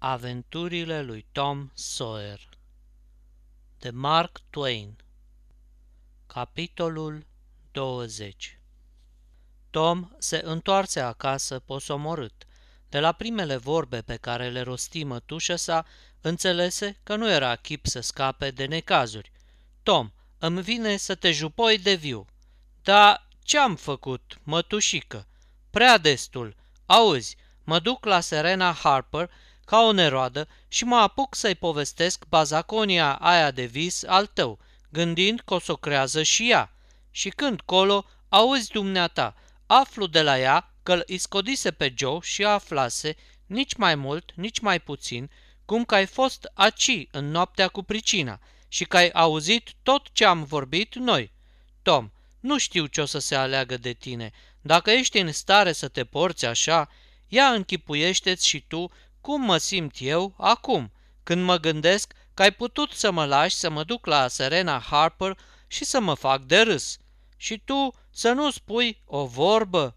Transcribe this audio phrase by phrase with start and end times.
[0.00, 2.48] Aventurile lui Tom Sawyer
[3.78, 4.96] de Mark Twain
[6.26, 7.26] Capitolul
[7.72, 8.58] 20
[9.70, 12.46] Tom se întoarse acasă posomorât.
[12.88, 15.86] De la primele vorbe pe care le rosti mătușă sa,
[16.20, 19.32] înțelese că nu era chip să scape de necazuri.
[19.82, 22.26] Tom, îmi vine să te jupoi de viu.
[22.82, 25.26] Da, ce-am făcut, mătușică?
[25.70, 26.56] Prea destul.
[26.86, 29.30] Auzi, mă duc la Serena Harper
[29.68, 34.58] ca o neroadă și mă apuc să-i povestesc bazaconia aia de vis al tău,
[34.88, 36.72] gândind că o să o creează și ea.
[37.10, 39.34] Și când colo, auzi dumneata,
[39.66, 44.58] aflu de la ea că îl iscodise pe Joe și aflase, nici mai mult, nici
[44.58, 45.30] mai puțin,
[45.64, 50.24] cum că ai fost aci în noaptea cu pricina și că ai auzit tot ce
[50.24, 51.32] am vorbit noi.
[51.82, 52.10] Tom,
[52.40, 54.32] nu știu ce o să se aleagă de tine.
[54.60, 56.88] Dacă ești în stare să te porți așa,
[57.26, 58.90] ia închipuiește-ți și tu
[59.28, 60.92] cum mă simt eu acum,
[61.22, 65.38] când mă gândesc că ai putut să mă lași să mă duc la Serena Harper
[65.66, 66.98] și să mă fac de râs.
[67.36, 69.96] Și tu să nu spui o vorbă?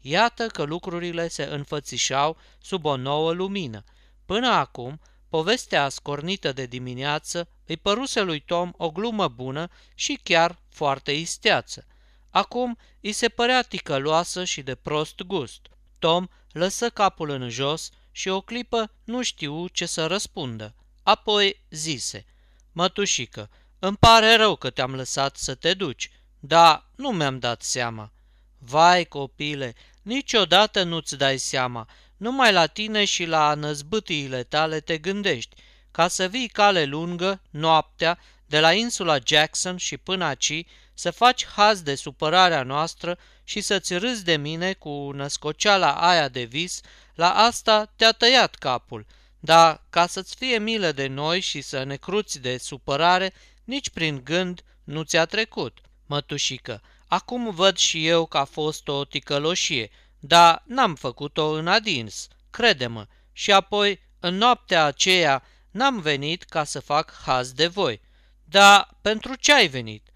[0.00, 3.84] Iată că lucrurile se înfățișau sub o nouă lumină.
[4.24, 10.58] Până acum, povestea scornită de dimineață îi păruse lui Tom o glumă bună și chiar
[10.68, 11.86] foarte isteață.
[12.30, 15.60] Acum îi se părea ticăloasă și de prost gust.
[15.98, 20.74] Tom lăsă capul în jos și o clipă nu știu ce să răspundă.
[21.02, 22.26] Apoi zise,
[22.72, 28.12] Mătușică, îmi pare rău că te-am lăsat să te duci, dar nu mi-am dat seama.
[28.58, 35.54] Vai, copile, niciodată nu-ți dai seama, numai la tine și la năzbâtiile tale te gândești,
[35.90, 41.46] ca să vii cale lungă, noaptea, de la insula Jackson și până aici, să faci
[41.46, 43.18] haz de supărarea noastră
[43.48, 46.80] și să-ți râzi de mine cu născoceala aia de vis,
[47.14, 49.06] la asta te-a tăiat capul.
[49.40, 53.32] Dar ca să-ți fie milă de noi și să ne cruți de supărare,
[53.64, 55.78] nici prin gând nu ți-a trecut.
[56.06, 62.28] Mătușică, acum văd și eu că a fost o ticăloșie, dar n-am făcut-o în adins,
[62.50, 68.00] crede-mă, și apoi, în noaptea aceea, n-am venit ca să fac haz de voi.
[68.44, 70.10] Dar pentru ce ai venit?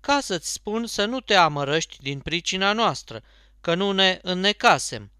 [0.00, 3.22] Ca să-ți spun să nu te amărăști din pricina noastră,
[3.60, 5.10] că nu ne înnecasem.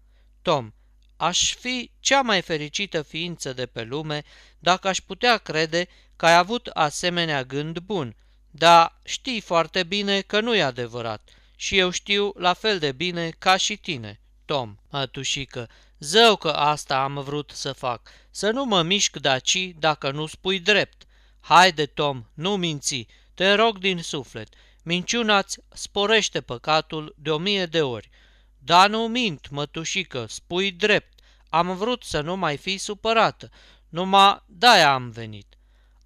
[0.41, 0.71] Tom,
[1.17, 4.23] aș fi cea mai fericită ființă de pe lume
[4.59, 8.15] dacă aș putea crede că ai avut asemenea gând bun,
[8.51, 13.29] dar știi foarte bine că nu e adevărat și eu știu la fel de bine
[13.29, 18.81] ca și tine, Tom, mătușică, zău că asta am vrut să fac, să nu mă
[18.81, 21.03] mișc daci dacă nu spui drept.
[21.39, 27.81] Haide, Tom, nu minți, te rog din suflet, minciuna-ți sporește păcatul de o mie de
[27.81, 28.09] ori.
[28.57, 31.19] Da, nu mint, mătușică, spui drept,
[31.49, 33.49] am vrut să nu mai fii supărată,
[33.89, 35.55] numai de-aia am venit.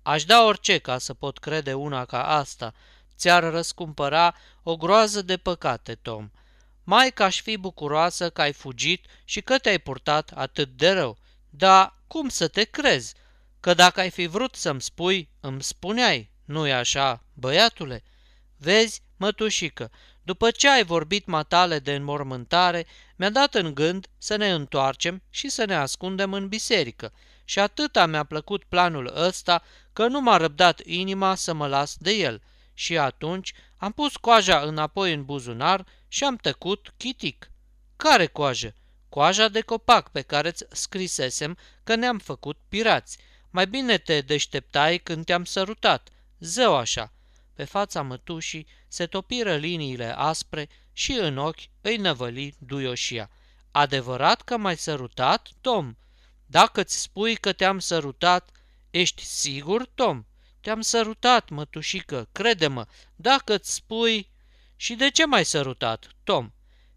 [0.01, 2.73] Aș da orice ca să pot crede una ca asta,
[3.17, 6.31] ți-ar răscumpăra o groază de păcate, Tom.
[6.83, 11.17] Mai că aș fi bucuroasă că ai fugit și că te-ai purtat atât de rău.
[11.49, 13.13] Dar cum să te crezi?
[13.59, 18.03] Că dacă ai fi vrut să-mi spui, îmi spuneai, nu-i așa, băiatule?
[18.57, 22.85] Vezi, mătușică, după ce ai vorbit matale de înmormântare,
[23.15, 27.13] mi-a dat în gând să ne întoarcem și să ne ascundem în biserică.
[27.43, 29.63] Și atâta mi-a plăcut planul ăsta
[29.93, 32.41] că nu m-a răbdat inima să mă las de el.
[32.73, 37.51] Și atunci am pus coaja înapoi în buzunar și am tăcut chitic.
[37.95, 38.75] Care coajă?
[39.09, 43.17] Coaja de copac pe care îți scrisesem că ne-am făcut pirați.
[43.49, 46.09] Mai bine te deșteptai când te-am sărutat.
[46.39, 47.14] Zău așa.
[47.55, 53.29] Pe fața mătușii se topiră liniile aspre și în ochi îi năvăli duioșia.
[53.71, 55.95] Adevărat că m-ai sărutat, Tom?
[56.45, 58.49] Dacă-ți spui că te-am sărutat,
[58.89, 60.25] ești sigur, Tom?
[60.61, 64.33] Te-am sărutat, mătușică, crede-mă, dacă-ți spui...
[64.75, 66.51] Și de ce m-ai sărutat, Tom?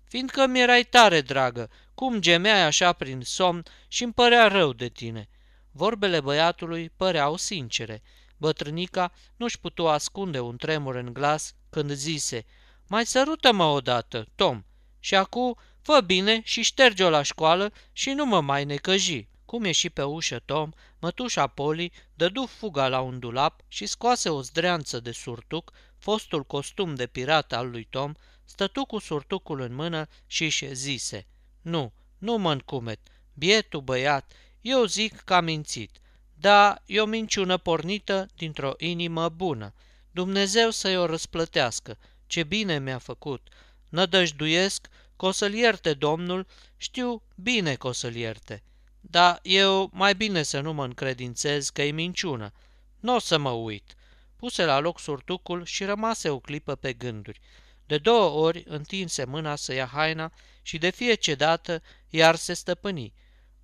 [0.05, 5.29] Fiindcă mi-erai tare dragă, cum gemeai așa prin somn și îmi părea rău de tine.
[5.71, 8.03] Vorbele băiatului păreau sincere.
[8.39, 12.45] Bătrânica nu-și putu ascunde un tremur în glas când zise,
[12.87, 14.65] Mai sărută-mă odată, Tom,
[15.01, 19.29] și acum fă bine și șterge-o la școală și nu mă mai necăji.
[19.45, 24.43] Cum ieși pe ușă Tom, mătușa Poli dădu fuga la un dulap și scoase o
[24.43, 28.13] zdreanță de surtuc, fostul costum de pirat al lui Tom,
[28.45, 31.27] stătu cu surtucul în mână și își zise,
[31.61, 33.01] Nu, nu mă încumet,
[33.35, 35.99] bietul băiat, eu zic că a mințit,
[36.41, 39.75] dar e o minciună pornită dintr-o inimă bună.
[40.11, 43.49] Dumnezeu să-i o răsplătească, ce bine mi-a făcut.
[43.89, 46.47] Nădăjduiesc că o să-l ierte Domnul,
[46.77, 48.63] știu bine că o să-l ierte.
[49.01, 52.53] Dar eu mai bine să nu mă încredințez că e minciună.
[53.01, 53.95] Nu o să mă uit.
[54.37, 57.41] Puse la loc surtucul și rămase o clipă pe gânduri.
[57.87, 60.33] De două ori întinse mâna să ia haina
[60.63, 63.15] și de fiecare dată iar se stăpâni.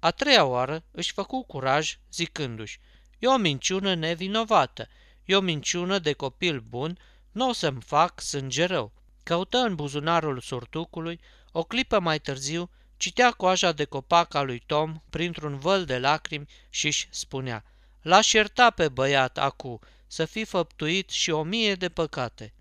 [0.04, 2.78] A treia oară își făcu curaj zicându-și,
[3.18, 4.88] e o minciună nevinovată,
[5.24, 6.98] e o minciună de copil bun,
[7.32, 8.92] nu o să-mi fac sânge rău.
[9.22, 11.20] Căută în buzunarul surtucului,
[11.52, 16.48] o clipă mai târziu, citea coaja de copac a lui Tom printr-un văl de lacrimi
[16.70, 17.64] și-și spunea,
[18.02, 22.54] L-aș ierta pe băiat acu, să fi făptuit și o mie de păcate.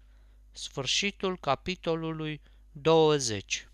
[0.51, 2.41] Sfârșitul capitolului
[2.71, 3.67] 20